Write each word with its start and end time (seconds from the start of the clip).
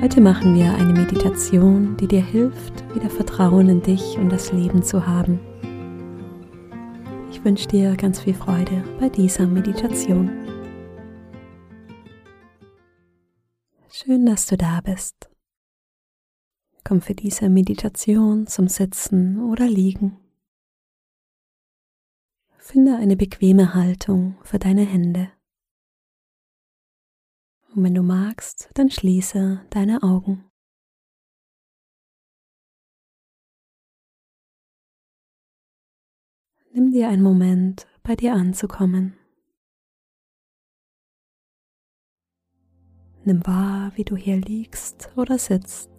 Heute 0.00 0.20
machen 0.20 0.54
wir 0.54 0.72
eine 0.74 0.92
Meditation, 0.92 1.96
die 1.96 2.06
dir 2.06 2.24
hilft, 2.24 2.94
wieder 2.94 3.10
Vertrauen 3.10 3.68
in 3.68 3.82
dich 3.82 4.16
und 4.16 4.28
das 4.30 4.52
Leben 4.52 4.84
zu 4.84 5.04
haben. 5.04 5.40
Ich 7.32 7.44
wünsche 7.44 7.66
dir 7.66 7.96
ganz 7.96 8.20
viel 8.20 8.34
Freude 8.34 8.84
bei 9.00 9.08
dieser 9.08 9.48
Meditation. 9.48 10.30
Schön, 13.90 14.24
dass 14.24 14.46
du 14.46 14.56
da 14.56 14.80
bist. 14.80 15.28
Komm 16.84 17.00
für 17.00 17.14
diese 17.14 17.48
Meditation 17.48 18.46
zum 18.46 18.68
Sitzen 18.68 19.50
oder 19.50 19.66
Liegen. 19.66 20.16
Finde 22.56 22.94
eine 22.94 23.16
bequeme 23.16 23.74
Haltung 23.74 24.36
für 24.44 24.60
deine 24.60 24.82
Hände. 24.82 25.32
Und 27.74 27.84
wenn 27.84 27.94
du 27.94 28.02
magst, 28.02 28.70
dann 28.74 28.90
schließe 28.90 29.64
deine 29.70 30.02
Augen. 30.02 30.44
Nimm 36.72 36.92
dir 36.92 37.08
einen 37.08 37.22
Moment, 37.22 37.86
bei 38.02 38.16
dir 38.16 38.34
anzukommen. 38.34 39.16
Nimm 43.24 43.46
wahr, 43.46 43.92
wie 43.96 44.04
du 44.04 44.16
hier 44.16 44.36
liegst 44.38 45.10
oder 45.16 45.38
sitzt. 45.38 45.90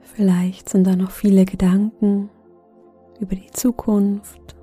Vielleicht 0.00 0.68
sind 0.68 0.86
da 0.86 0.96
noch 0.96 1.10
viele 1.10 1.44
Gedanken 1.44 2.30
über 3.20 3.36
die 3.36 3.50
Zukunft 3.50 4.56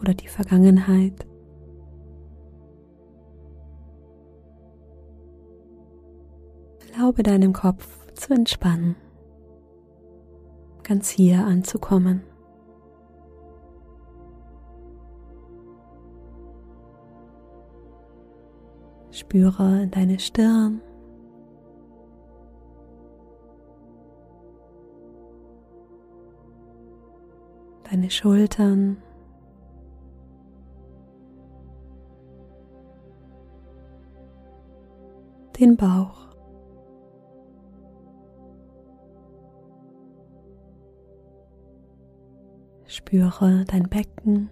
oder 0.00 0.14
die 0.14 0.28
Vergangenheit. 0.28 1.26
Erlaube 6.92 7.22
deinem 7.22 7.52
Kopf 7.52 8.10
zu 8.14 8.32
entspannen, 8.32 8.96
ganz 10.82 11.10
hier 11.10 11.44
anzukommen. 11.44 12.22
Spüre 19.10 19.82
in 19.82 19.90
deine 19.90 20.18
Stirn 20.18 20.80
deine 27.90 28.10
Schultern. 28.10 28.96
Den 35.58 35.76
Bauch. 35.76 36.26
Spüre 42.86 43.64
dein 43.66 43.88
Becken. 43.88 44.50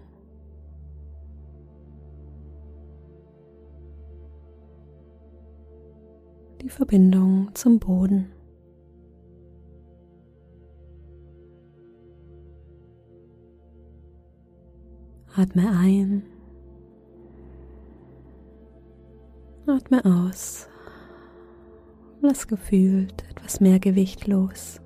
Die 6.61 6.69
Verbindung 6.69 7.53
zum 7.53 7.79
Boden. 7.79 8.34
Atme 15.37 15.69
ein. 15.69 16.23
Atme 19.67 20.05
aus. 20.05 20.69
Lass 22.21 22.47
gefühlt 22.47 23.25
etwas 23.29 23.59
mehr 23.59 23.79
Gewicht 23.79 24.27
los. 24.27 24.79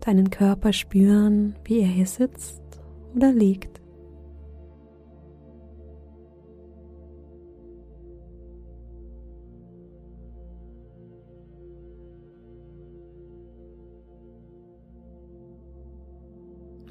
Deinen 0.00 0.30
Körper 0.30 0.72
spüren, 0.72 1.54
wie 1.64 1.80
er 1.80 1.88
hier 1.88 2.06
sitzt 2.06 2.62
oder 3.14 3.30
liegt. 3.30 3.73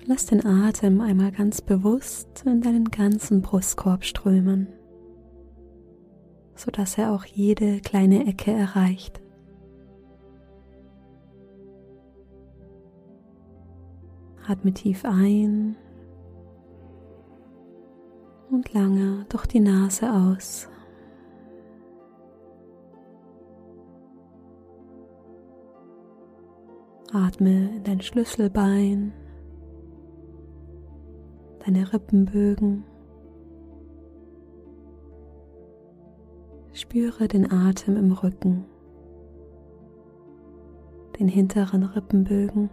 Lass 0.05 0.25
den 0.25 0.45
Atem 0.45 0.99
einmal 0.99 1.31
ganz 1.31 1.61
bewusst 1.61 2.43
in 2.45 2.61
deinen 2.61 2.91
ganzen 2.91 3.41
Brustkorb 3.41 4.03
strömen, 4.03 4.67
sodass 6.55 6.97
er 6.97 7.13
auch 7.13 7.23
jede 7.23 7.79
kleine 7.79 8.27
Ecke 8.27 8.51
erreicht. 8.51 9.21
Atme 14.45 14.73
tief 14.73 15.05
ein 15.05 15.77
und 18.51 18.73
lange 18.73 19.25
durch 19.29 19.45
die 19.45 19.61
Nase 19.61 20.11
aus. 20.11 20.67
Atme 27.13 27.77
in 27.77 27.83
dein 27.85 28.01
Schlüsselbein 28.01 29.13
deine 31.65 31.93
Rippenbögen. 31.93 32.83
Spüre 36.73 37.27
den 37.27 37.51
Atem 37.51 37.95
im 37.97 38.11
Rücken, 38.11 38.65
den 41.19 41.27
hinteren 41.27 41.83
Rippenbögen. 41.83 42.69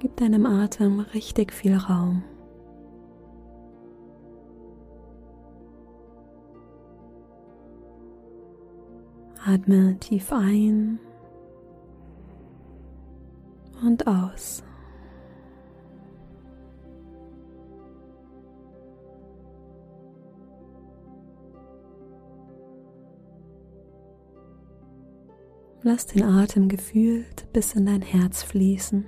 Gib 0.00 0.16
deinem 0.16 0.44
Atem 0.44 1.00
richtig 1.00 1.52
viel 1.52 1.76
Raum. 1.76 2.22
Atme 9.46 9.96
tief 10.00 10.32
ein 10.32 10.98
und 13.82 14.06
aus. 14.06 14.62
Lass 25.86 26.06
den 26.06 26.22
Atem 26.22 26.70
gefühlt 26.70 27.46
bis 27.52 27.74
in 27.74 27.84
dein 27.84 28.00
Herz 28.00 28.42
fließen. 28.42 29.04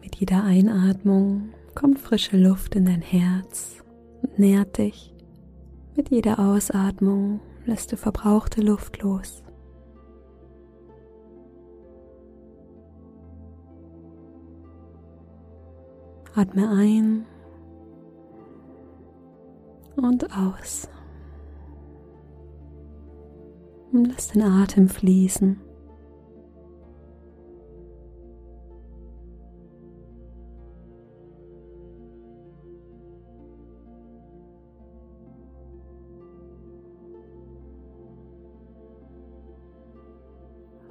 Mit 0.00 0.14
jeder 0.14 0.44
Einatmung 0.44 1.48
kommt 1.74 1.98
frische 1.98 2.36
Luft 2.36 2.76
in 2.76 2.84
dein 2.84 3.02
Herz 3.02 3.82
und 4.22 4.38
nährt 4.38 4.78
dich. 4.78 5.12
Mit 5.96 6.10
jeder 6.10 6.38
Ausatmung 6.38 7.40
lässt 7.66 7.90
du 7.90 7.96
verbrauchte 7.96 8.60
Luft 8.60 9.02
los. 9.02 9.42
Atme 16.36 16.68
ein 16.68 17.26
und 20.04 20.30
aus. 20.36 20.88
Und 23.92 24.06
lass 24.06 24.28
den 24.28 24.42
Atem 24.42 24.88
fließen. 24.88 25.60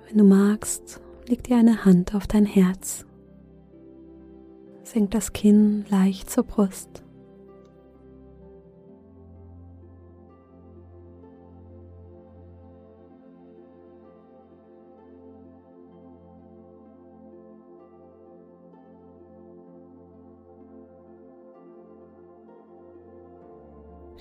Wenn 0.07 0.17
du 0.17 0.23
magst, 0.23 1.01
leg 1.27 1.43
dir 1.43 1.57
eine 1.57 1.85
Hand 1.85 2.13
auf 2.13 2.27
dein 2.27 2.45
Herz. 2.45 3.05
Senk 4.83 5.11
das 5.11 5.33
Kinn 5.33 5.85
leicht 5.89 6.29
zur 6.29 6.43
Brust. 6.43 7.02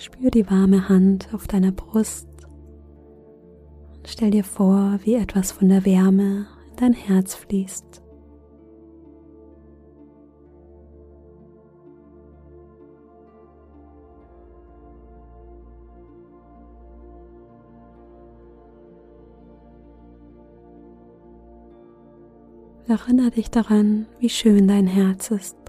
Spür 0.02 0.32
die 0.32 0.50
warme 0.50 0.88
Hand 0.88 1.28
auf 1.32 1.46
deiner 1.46 1.70
Brust 1.70 2.26
und 3.94 4.08
stell 4.08 4.32
dir 4.32 4.42
vor, 4.42 4.98
wie 5.04 5.14
etwas 5.14 5.52
von 5.52 5.68
der 5.68 5.84
Wärme 5.84 6.48
in 6.70 6.76
dein 6.76 6.92
Herz 6.92 7.36
fließt. 7.36 8.02
Erinnere 22.88 23.30
dich 23.30 23.52
daran, 23.52 24.06
wie 24.18 24.30
schön 24.30 24.66
dein 24.66 24.88
Herz 24.88 25.30
ist. 25.30 25.61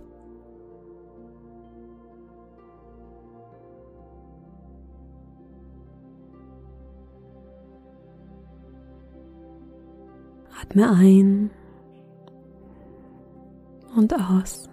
Atme 10.74 10.90
ein 10.90 11.52
und 13.96 14.12
aus. 14.16 14.68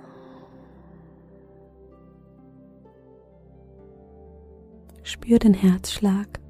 Spür 5.02 5.38
den 5.38 5.52
Herzschlag. 5.52 6.40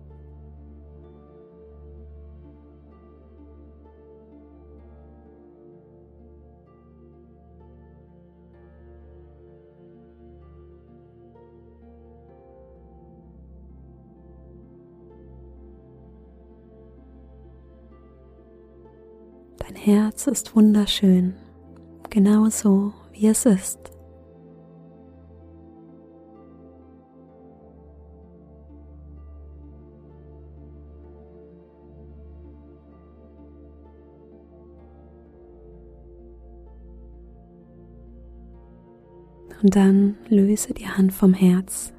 Dein 19.71 19.83
Herz 19.83 20.27
ist 20.27 20.57
wunderschön, 20.57 21.35
genauso 22.09 22.93
wie 23.13 23.29
es 23.29 23.47
ist. 23.47 23.79
Und 39.63 39.77
dann 39.77 40.17
löse 40.29 40.75
die 40.75 40.89
Hand 40.89 41.13
vom 41.13 41.33
Herz 41.33 41.93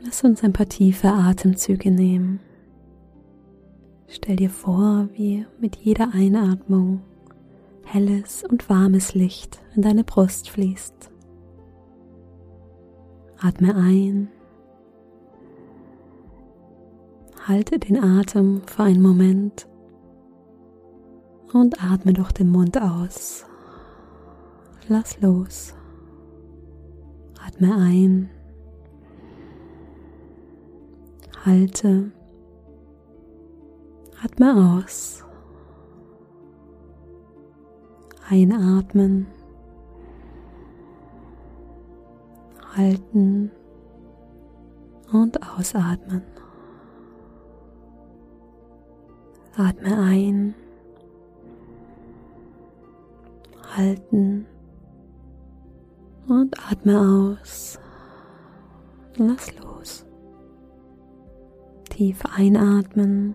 Lass 0.00 0.22
uns 0.22 0.44
ein 0.44 0.52
paar 0.52 0.68
tiefe 0.68 1.08
Atemzüge 1.08 1.90
nehmen. 1.90 2.40
Stell 4.06 4.36
dir 4.36 4.50
vor, 4.50 5.08
wie 5.12 5.44
mit 5.60 5.76
jeder 5.76 6.14
Einatmung 6.14 7.02
helles 7.84 8.44
und 8.44 8.68
warmes 8.70 9.14
Licht 9.14 9.60
in 9.74 9.82
deine 9.82 10.04
Brust 10.04 10.50
fließt. 10.50 11.10
Atme 13.40 13.74
ein. 13.74 14.28
Halte 17.46 17.78
den 17.78 18.02
Atem 18.02 18.62
für 18.66 18.84
einen 18.84 19.02
Moment 19.02 19.68
und 21.52 21.82
atme 21.82 22.12
durch 22.12 22.32
den 22.32 22.50
Mund 22.50 22.80
aus. 22.80 23.46
Lass 24.88 25.20
los. 25.20 25.74
Atme 27.46 27.74
ein. 27.76 28.30
Halte, 31.48 32.12
atme 34.22 34.80
aus, 34.80 35.24
einatmen, 38.28 39.26
halten. 42.76 43.50
Und 45.10 45.38
ausatmen. 45.42 46.22
Atme 49.56 49.98
ein, 49.98 50.54
halten. 53.74 54.46
Und 56.28 56.54
atme 56.70 57.00
aus. 57.00 57.78
Lass 59.16 59.58
los 59.60 60.07
tief 61.98 62.22
einatmen, 62.32 63.34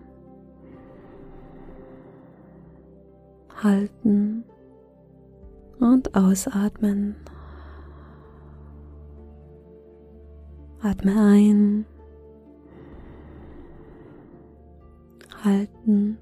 halten 3.62 4.42
und 5.80 6.14
ausatmen. 6.14 7.14
Atme 10.80 11.12
ein, 11.14 11.84
halten 15.44 16.16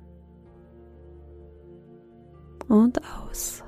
und 2.68 3.00
aus. 3.20 3.62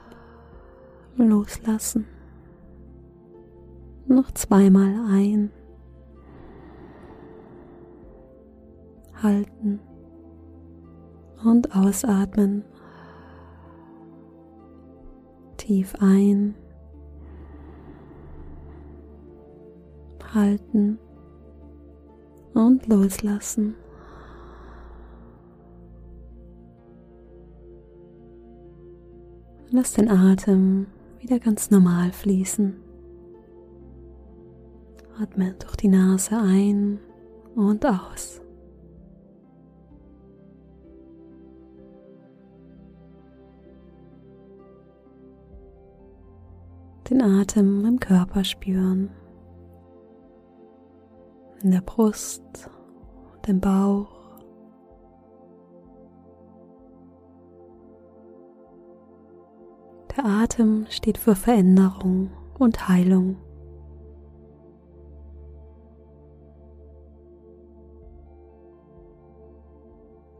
Loslassen. 1.16 2.06
Noch 4.08 4.32
zweimal 4.32 4.96
ein. 5.12 5.52
Halten 9.24 9.80
und 11.44 11.74
ausatmen. 11.74 12.62
Tief 15.56 15.94
ein, 15.98 16.54
halten 20.34 20.98
und 22.52 22.86
loslassen. 22.86 23.74
Lass 29.70 29.94
den 29.94 30.10
Atem 30.10 30.86
wieder 31.18 31.40
ganz 31.40 31.70
normal 31.70 32.12
fließen. 32.12 32.76
Atme 35.18 35.54
durch 35.58 35.76
die 35.76 35.88
Nase 35.88 36.36
ein 36.36 37.00
und 37.56 37.84
aus. 37.86 38.43
Den 47.10 47.20
Atem 47.20 47.84
im 47.84 48.00
Körper 48.00 48.44
spüren, 48.44 49.10
in 51.62 51.70
der 51.70 51.82
Brust, 51.82 52.42
dem 53.46 53.60
Bauch. 53.60 54.08
Der 60.16 60.24
Atem 60.24 60.86
steht 60.88 61.18
für 61.18 61.34
Veränderung 61.34 62.30
und 62.58 62.88
Heilung. 62.88 63.36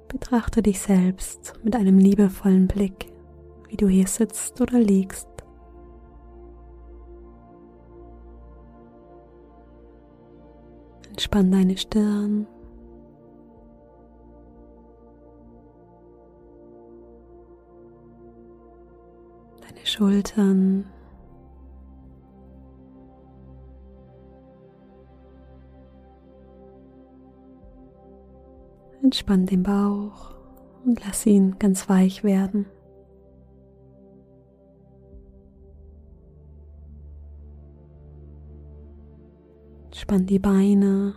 Betrachte 0.08 0.62
dich 0.62 0.80
selbst 0.80 1.54
mit 1.64 1.74
einem 1.74 1.98
liebevollen 1.98 2.68
Blick, 2.68 3.12
wie 3.68 3.76
du 3.76 3.88
hier 3.88 4.06
sitzt 4.06 4.60
oder 4.60 4.78
liegst. 4.78 5.33
Entspann 11.14 11.52
deine 11.52 11.76
Stirn. 11.76 12.48
Deine 19.60 19.86
Schultern. 19.86 20.86
Entspann 29.00 29.46
den 29.46 29.62
Bauch 29.62 30.34
und 30.84 30.98
lass 31.06 31.24
ihn 31.26 31.60
ganz 31.60 31.88
weich 31.88 32.24
werden. 32.24 32.66
Spann 40.04 40.26
die 40.26 40.38
Beine 40.38 41.14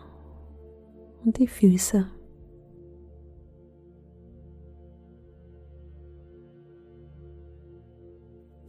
und 1.25 1.37
die 1.39 1.47
Füße. 1.47 2.07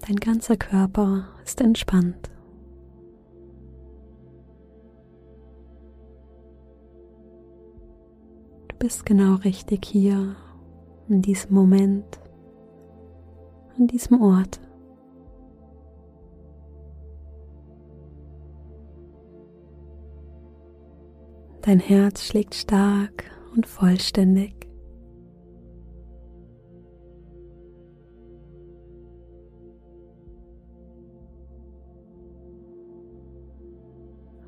Dein 0.01 0.17
ganzer 0.17 0.57
Körper 0.57 1.29
ist 1.45 1.61
entspannt. 1.61 2.33
Du 8.67 8.77
bist 8.81 9.07
genau 9.07 9.37
richtig 9.37 9.85
hier, 9.85 10.35
in 11.09 11.23
diesem 11.23 11.55
Moment, 11.55 12.19
an 13.79 13.87
diesem 13.87 14.21
Ort. 14.21 14.59
Dein 21.69 21.81
Herz 21.81 22.25
schlägt 22.25 22.55
stark 22.55 23.25
und 23.55 23.67
vollständig. 23.67 24.55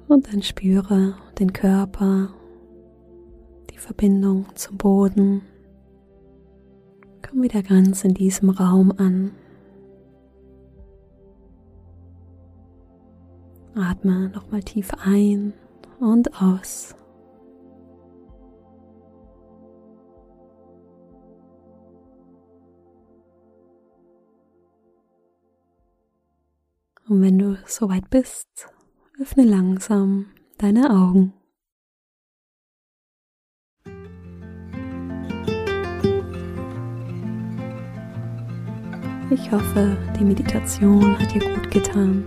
Und 0.09 0.33
dann 0.33 0.41
spüre 0.41 1.15
den 1.39 1.53
Körper, 1.53 2.31
die 3.71 3.77
Verbindung 3.77 4.47
zum 4.55 4.79
Boden. 4.79 5.43
Komm 7.21 7.43
wieder 7.43 7.63
ganz 7.63 8.03
in 8.03 8.15
diesem 8.15 8.49
Raum 8.49 8.95
an. 8.97 9.33
Atme 13.75 14.31
nochmal 14.31 14.63
tief 14.63 14.91
ein 15.05 15.53
und 16.01 16.41
aus. 16.41 16.95
Und 27.11 27.23
wenn 27.23 27.41
du 27.41 27.59
soweit 27.67 28.09
bist, 28.09 28.47
Öffne 29.21 29.43
langsam 29.43 30.27
deine 30.59 30.91
Augen. 30.91 31.33
Ich 39.29 39.51
hoffe, 39.51 39.97
die 40.21 40.25
Meditation 40.25 41.19
hat 41.19 41.35
dir 41.35 41.41
gut 41.53 41.69
getan. 41.73 42.23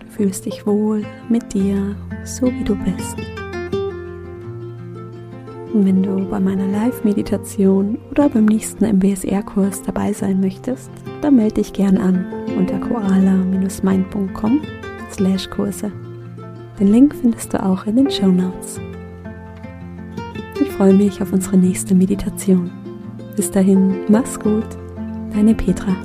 Du 0.00 0.06
fühlst 0.10 0.44
dich 0.44 0.66
wohl 0.66 1.06
mit 1.30 1.54
dir, 1.54 1.96
so 2.24 2.44
wie 2.44 2.64
du 2.64 2.76
bist. 2.76 3.16
Und 5.72 5.86
wenn 5.86 6.02
du 6.02 6.28
bei 6.28 6.40
meiner 6.40 6.66
Live-Meditation 6.66 7.96
oder 8.10 8.28
beim 8.28 8.44
nächsten 8.44 8.84
MBSR-Kurs 8.84 9.80
dabei 9.80 10.12
sein 10.12 10.40
möchtest, 10.40 10.90
dann 11.22 11.36
melde 11.36 11.54
dich 11.54 11.72
gern 11.72 11.96
an 11.96 12.39
unter 12.60 12.78
koala-mind.com 12.78 14.60
Kurse. 15.50 15.90
Den 16.78 16.88
Link 16.88 17.14
findest 17.14 17.52
du 17.52 17.62
auch 17.62 17.86
in 17.86 17.96
den 17.96 18.10
Show 18.10 18.28
Notes. 18.28 18.80
Ich 20.60 20.68
freue 20.68 20.94
mich 20.94 21.20
auf 21.22 21.32
unsere 21.32 21.56
nächste 21.56 21.94
Meditation. 21.94 22.70
Bis 23.36 23.50
dahin, 23.50 24.00
mach's 24.08 24.38
gut, 24.38 24.66
deine 25.32 25.54
Petra. 25.54 25.96